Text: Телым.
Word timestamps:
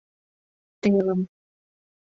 Телым. 0.81 1.21